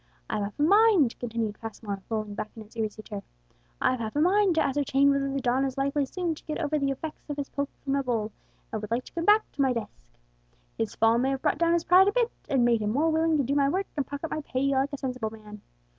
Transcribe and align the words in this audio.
I've 0.31 0.41
half 0.41 0.57
a 0.59 0.63
mind," 0.63 1.13
continued 1.19 1.59
Passmore, 1.61 2.01
lolling 2.09 2.33
back 2.33 2.49
in 2.55 2.63
his 2.63 2.75
easy 2.75 3.03
chair, 3.03 3.21
"I've 3.79 3.99
half 3.99 4.15
a 4.15 4.19
mind 4.19 4.55
to 4.55 4.61
ascertain 4.61 5.11
whether 5.11 5.31
the 5.31 5.39
don 5.39 5.63
is 5.63 5.77
likely 5.77 6.07
soon 6.07 6.33
to 6.33 6.43
get 6.45 6.57
over 6.57 6.79
the 6.79 6.89
effects 6.89 7.29
of 7.29 7.37
his 7.37 7.51
poke 7.51 7.69
from 7.83 7.93
the 7.93 8.01
bull, 8.01 8.31
and 8.73 8.81
would 8.81 8.89
like 8.89 9.03
to 9.05 9.13
come 9.13 9.25
back 9.25 9.43
to 9.51 9.63
his 9.63 9.75
desk. 9.75 10.05
His 10.75 10.95
fall 10.95 11.19
may 11.19 11.29
have 11.29 11.43
brought 11.43 11.59
down 11.59 11.73
his 11.73 11.83
pride 11.83 12.07
a 12.07 12.11
bit, 12.11 12.31
and 12.49 12.65
made 12.65 12.81
him 12.81 12.89
more 12.89 13.11
willing 13.11 13.37
to 13.37 13.43
do 13.43 13.53
my 13.53 13.69
work 13.69 13.85
and 13.95 14.07
pocket 14.07 14.31
my 14.31 14.41
pay, 14.41 14.69
like 14.69 14.91
a 14.91 14.97
sensible 14.97 15.29
man. 15.29 15.61